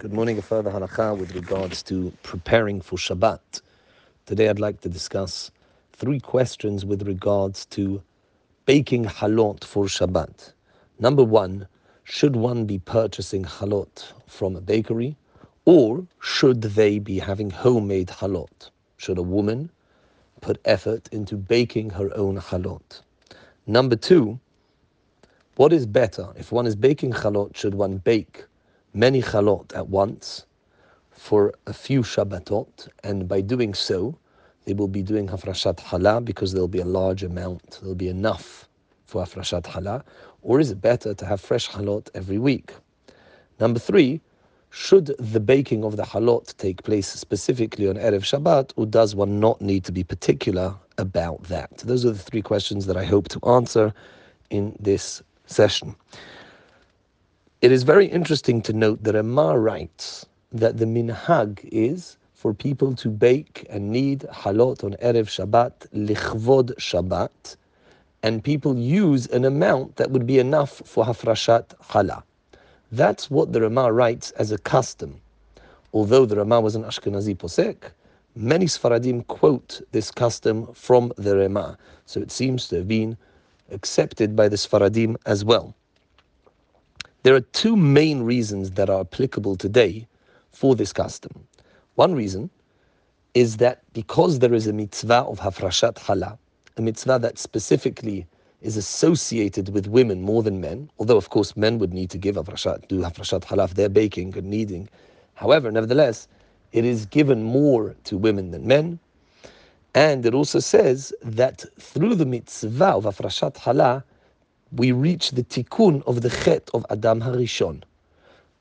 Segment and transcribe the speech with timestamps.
[0.00, 3.62] Good morning, a further halakha with regards to preparing for Shabbat.
[4.26, 5.50] Today I'd like to discuss
[5.92, 8.00] three questions with regards to
[8.64, 10.52] baking halot for Shabbat.
[11.00, 11.66] Number one,
[12.04, 15.16] should one be purchasing halot from a bakery
[15.64, 18.70] or should they be having homemade halot?
[18.98, 19.68] Should a woman
[20.40, 23.00] put effort into baking her own halot?
[23.66, 24.38] Number two,
[25.56, 26.28] what is better?
[26.36, 28.44] If one is baking halot, should one bake
[28.98, 30.44] many chalot at once
[31.12, 34.18] for a few Shabbatot, and by doing so,
[34.64, 38.68] they will be doing hafrashat challah because there'll be a large amount, there'll be enough
[39.06, 40.02] for hafrashat challah,
[40.42, 42.72] or is it better to have fresh halot every week?
[43.60, 44.20] Number three,
[44.70, 49.38] should the baking of the halot take place specifically on Erev Shabbat, or does one
[49.38, 51.78] not need to be particular about that?
[51.78, 53.94] Those are the three questions that I hope to answer
[54.50, 55.94] in this session.
[57.60, 62.94] It is very interesting to note that Amar writes that the minhag is for people
[62.94, 67.56] to bake and knead halot on Erev Shabbat, lichvod Shabbat,
[68.22, 72.22] and people use an amount that would be enough for hafrashat challah.
[72.92, 75.20] That's what the Ramah writes as a custom.
[75.92, 77.90] Although the Ramah was an Ashkenazi posek,
[78.36, 83.16] many Sfaradim quote this custom from the Ramah, so it seems to have been
[83.72, 85.74] accepted by the Sfaradim as well.
[87.28, 90.08] There are two main reasons that are applicable today
[90.50, 91.46] for this custom.
[91.96, 92.48] One reason
[93.34, 96.38] is that because there is a mitzvah of hafrashat challah,
[96.78, 98.26] a mitzvah that specifically
[98.62, 102.36] is associated with women more than men, although of course men would need to give
[102.36, 104.88] hafrashat, do hafrashat challah if they're baking and kneading.
[105.34, 106.28] However, nevertheless,
[106.72, 108.98] it is given more to women than men.
[109.94, 114.02] And it also says that through the mitzvah of hafrashat challah,
[114.72, 117.82] we reach the tikkun of the chet of Adam Harishon.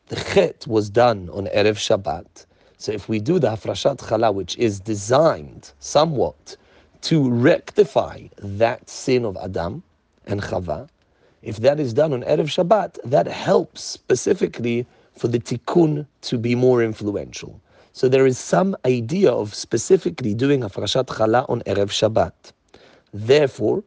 [0.07, 2.45] The chet was done on Erev Shabbat.
[2.77, 6.55] So if we do the hafrashat challah, which is designed somewhat
[7.01, 9.83] to rectify that sin of Adam
[10.27, 10.87] and Chava,
[11.41, 16.55] if that is done on Erev Shabbat, that helps specifically for the tikkun to be
[16.55, 17.59] more influential.
[17.93, 22.53] So there is some idea of specifically doing hafrashat challah on Erev Shabbat.
[23.13, 23.83] Therefore,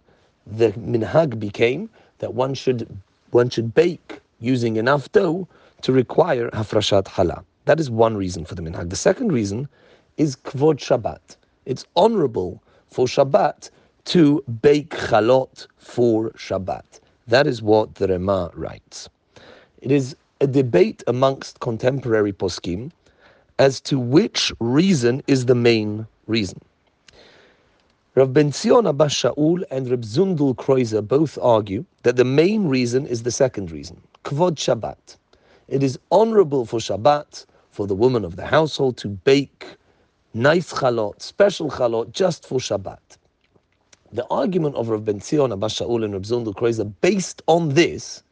[0.46, 1.88] the minhag became
[2.20, 2.86] that one should
[3.32, 5.46] one should bake using enough dough
[5.82, 7.44] to require hafrashat challah.
[7.66, 8.90] That is one reason for the minhag.
[8.90, 9.68] The second reason
[10.16, 11.36] is kvod Shabbat.
[11.66, 13.70] It's honorable for Shabbat
[14.06, 17.00] to bake chalot for Shabbat.
[17.26, 19.08] That is what the Rema writes.
[19.82, 22.90] It is a debate amongst contemporary poskim
[23.58, 26.60] as to which reason is the main reason.
[28.20, 33.06] Rav Ben Zion Abba Shaul and Rav Zundel Kreuzer both argue that the main reason
[33.06, 35.16] is the second reason, Kvod Shabbat.
[35.68, 39.64] It is honorable for Shabbat, for the woman of the household, to bake
[40.34, 42.98] nice chalot, special chalot, just for Shabbat.
[44.12, 48.22] The argument of Rav Ben Zion Abba Shaul and Rav Zundel Kreuzer, based on this,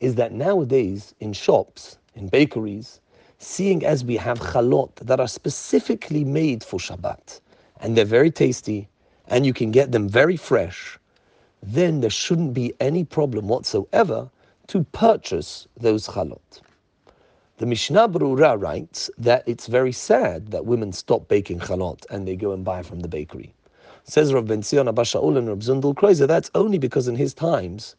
[0.00, 3.00] is that nowadays in shops, in bakeries,
[3.38, 7.38] seeing as we have chalot that are specifically made for Shabbat,
[7.78, 8.88] and they're very tasty,
[9.30, 10.98] and you can get them very fresh,
[11.62, 14.28] then there shouldn't be any problem whatsoever
[14.66, 16.60] to purchase those chalot.
[17.58, 22.36] The Mishnah Berurah writes that it's very sad that women stop baking chalot and they
[22.36, 23.54] go and buy from the bakery.
[24.04, 27.34] Says Rav Ben Zion Abba Shaul and Rav Zundel Kreuzer, that's only because in his
[27.34, 27.96] times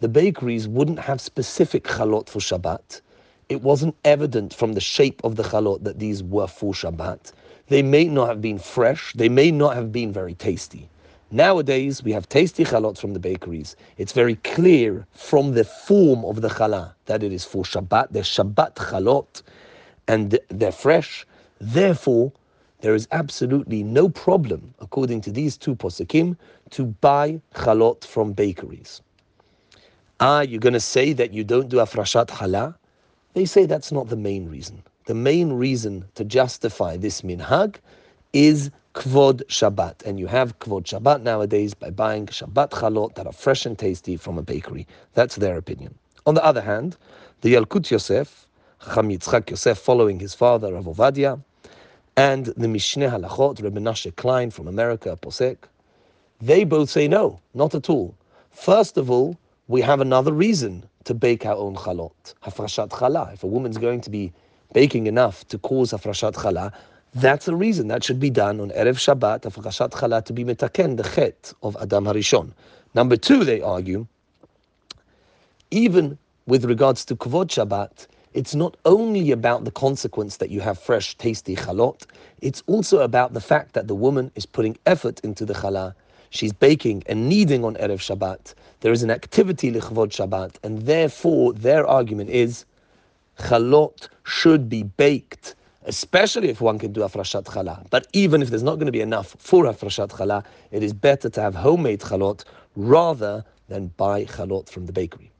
[0.00, 3.02] the bakeries wouldn't have specific chalot for Shabbat.
[3.52, 7.32] It wasn't evident from the shape of the chalot that these were for Shabbat.
[7.68, 10.88] They may not have been fresh, they may not have been very tasty.
[11.30, 13.76] Nowadays, we have tasty chalot from the bakeries.
[13.98, 18.06] It's very clear from the form of the challah that it is for Shabbat.
[18.12, 19.42] They're Shabbat chalot,
[20.08, 21.26] and they're fresh.
[21.60, 22.32] Therefore,
[22.80, 26.38] there is absolutely no problem, according to these two poskim,
[26.70, 29.02] to buy chalot from bakeries.
[30.20, 32.76] Ah, you're going to say that you don't do afrashat challah?
[33.34, 37.76] They say that's not the main reason the main reason to justify this minhag
[38.32, 40.04] is kvod Shabbat.
[40.04, 44.16] And you have kvod Shabbat nowadays by buying Shabbat chalot that are fresh and tasty
[44.16, 44.86] from a bakery.
[45.14, 45.94] That's their opinion.
[46.26, 46.96] On the other hand,
[47.40, 48.46] the Yalkut Yosef,
[48.94, 51.42] Cham Yitzchak Yosef, following his father, Rav Ovadia,
[52.16, 55.56] and the Mishneh Halachot, Rebbe Menashe Klein from America, Posek,
[56.40, 58.14] they both say no, not at all.
[58.50, 59.36] First of all,
[59.68, 63.32] we have another reason to bake our own chalot, hafrashat challah.
[63.34, 64.32] If a woman's going to be
[64.72, 66.72] baking enough to cause hafrashat challah,
[67.14, 70.96] that's the reason that should be done on Erev Shabbat, hafrashat challah, to be metaken,
[70.96, 72.52] the chet of Adam Harishon.
[72.94, 74.06] Number two, they argue,
[75.70, 80.78] even with regards to Kvod Shabbat, it's not only about the consequence that you have
[80.78, 82.06] fresh, tasty chalot,
[82.40, 85.94] it's also about the fact that the woman is putting effort into the challah.
[86.32, 88.54] She's baking and kneading on Erev Shabbat.
[88.80, 92.64] There is an activity lichvod Shabbat, and therefore their argument is
[93.38, 97.86] chalot should be baked, especially if one can do afrashat challah.
[97.90, 101.28] But even if there's not going to be enough for afrashat challah, it is better
[101.28, 102.44] to have homemade chalot
[102.76, 105.30] rather than buy chalot from the bakery.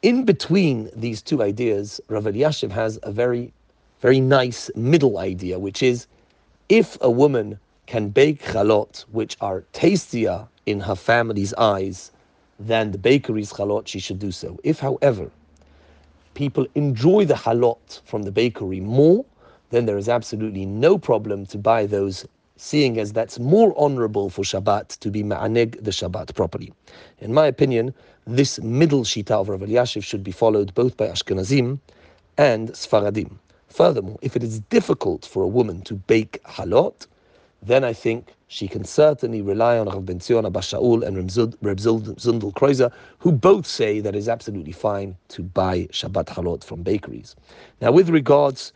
[0.00, 3.52] In between these two ideas, Rav Elyashiv has a very,
[4.00, 6.06] very nice middle idea, which is
[6.70, 7.58] if a woman
[7.90, 12.12] can bake chalot which are tastier in her family's eyes
[12.60, 14.56] than the bakery's chalot, she should do so.
[14.62, 15.28] If, however,
[16.34, 19.24] people enjoy the halot from the bakery more,
[19.70, 22.24] then there is absolutely no problem to buy those
[22.56, 26.72] seeing as that's more honorable for Shabbat to be ma'aneg the Shabbat properly.
[27.18, 27.92] In my opinion,
[28.24, 31.80] this middle shita of Rav Elyashiv should be followed both by Ashkenazim
[32.38, 33.32] and Sfaradim.
[33.66, 37.08] Furthermore, if it is difficult for a woman to bake halot,
[37.62, 41.78] then I think she can certainly rely on Rav Ben Zion Abba Shaul and Reb
[41.78, 47.36] Zundel Kreuzer, who both say that it's absolutely fine to buy Shabbat halot from bakeries.
[47.80, 48.72] Now, with regards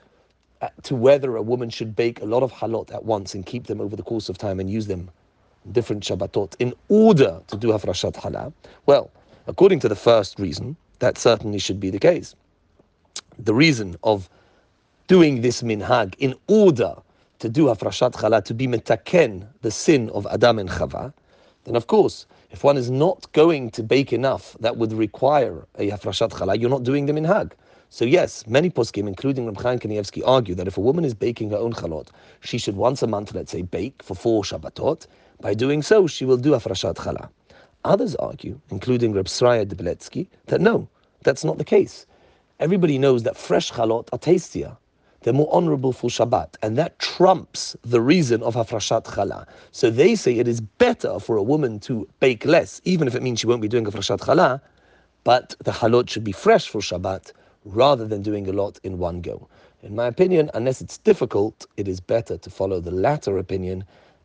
[0.61, 3.67] uh, to whether a woman should bake a lot of halot at once and keep
[3.67, 5.11] them over the course of time and use them
[5.73, 8.53] different Shabbatot in order to do hafrashat challah,
[8.87, 9.11] well,
[9.47, 12.35] according to the first reason, that certainly should be the case.
[13.39, 14.29] The reason of
[15.07, 16.95] doing this minhag in order
[17.41, 21.13] to do hafrashat challah, to be metaken, the sin of Adam and Chava,
[21.65, 25.91] then of course, if one is not going to bake enough that would require a
[25.91, 27.53] hafrashat challah, you're not doing the minhag.
[27.91, 31.51] So yes, many poskim, including Reb Chaim Kanievsky, argue that if a woman is baking
[31.51, 32.09] her own chalot,
[32.41, 35.07] she should once a month, let's say, bake for four Shabbatot.
[35.41, 37.29] By doing so, she will do afrashat challah.
[37.85, 40.89] Others argue, including Reb Sraya Debeletsky, that no,
[41.23, 42.07] that's not the case.
[42.61, 44.77] Everybody knows that fresh chalot are tastier.
[45.25, 49.47] They're more honorable for Shabbat, and that trumps the reason of hafrashat challah.
[49.73, 53.23] So they say it is better for a woman to bake less, even if it
[53.23, 54.61] means she won't be doing hafrashat challah,
[55.25, 57.33] but the halot should be fresh for Shabbat
[57.65, 59.49] rather than doing a lot in one go.
[59.83, 63.83] In my opinion, unless it's difficult, it is better to follow the latter opinion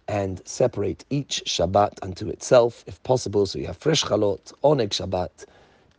[0.10, 5.46] and separate each Shabbat unto itself, if possible, so you have fresh chalot, oneg Shabbat,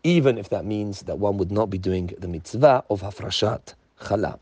[0.05, 3.73] even if that means that one would not be doing the mitzvah of hafrashat
[4.03, 4.39] challah.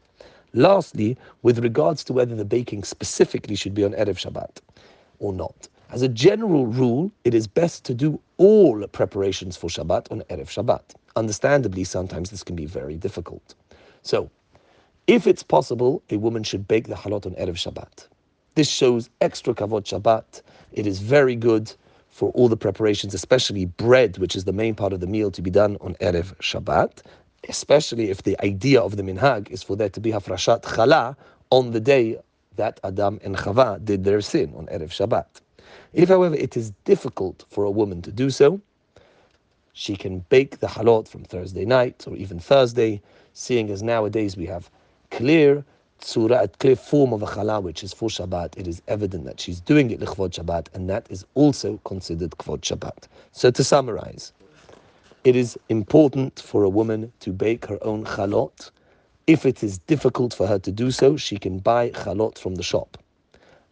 [0.54, 4.60] Lastly, with regards to whether the baking specifically should be on Erev Shabbat
[5.18, 5.68] or not.
[5.90, 10.46] As a general rule, it is best to do all preparations for Shabbat on Erev
[10.46, 10.82] Shabbat.
[11.16, 13.54] Understandably, sometimes this can be very difficult.
[14.02, 14.30] So,
[15.06, 18.08] if it's possible, a woman should bake the halot on Erev Shabbat.
[18.54, 20.42] This shows extra kavod Shabbat.
[20.72, 21.72] It is very good
[22.10, 25.40] for all the preparations, especially bread, which is the main part of the meal to
[25.40, 27.02] be done on Erev Shabbat,
[27.48, 31.16] especially if the idea of the minhag is for there to be hafrashat challah
[31.50, 32.18] on the day
[32.56, 35.26] that Adam and Chava did their sin on Erev Shabbat.
[35.94, 38.60] If, however, it is difficult for a woman to do so,
[39.72, 43.00] she can bake the halot from Thursday night or even Thursday,
[43.32, 44.68] seeing as nowadays we have
[45.10, 45.64] clear
[46.00, 48.58] tzura, a clear form of a challah which is for Shabbat.
[48.58, 52.60] It is evident that she's doing it lichvod Shabbat, and that is also considered kvod
[52.60, 53.06] Shabbat.
[53.32, 54.32] So to summarize,
[55.28, 58.70] it is important for a woman to bake her own chalot.
[59.26, 62.62] If it is difficult for her to do so, she can buy chalot from the
[62.62, 62.96] shop.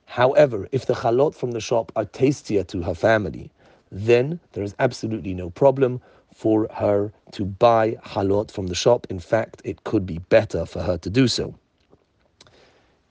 [0.04, 3.50] However, if the chalot from the shop are tastier to her family,
[3.90, 6.02] then there is absolutely no problem
[6.34, 9.06] for her to buy halot from the shop.
[9.08, 11.54] In fact, it could be better for her to do so.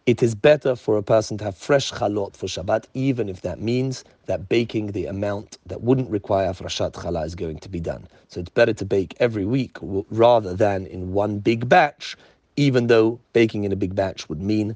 [0.06, 3.62] It is better for a person to have fresh halot for Shabbat, even if that
[3.62, 8.08] means that baking the amount that wouldn't require frashat challah is going to be done.
[8.28, 12.18] So it's better to bake every week rather than in one big batch,
[12.58, 14.76] even though baking in a big batch would mean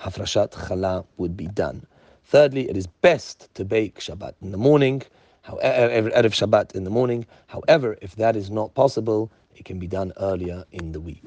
[0.00, 1.86] hafrashat challah would be done.
[2.24, 5.02] Thirdly, it is best to bake Shabbat in the morning,
[5.42, 7.26] however, Erev Shabbat in the morning.
[7.46, 11.22] However, if that is not possible, it can be done earlier in the week.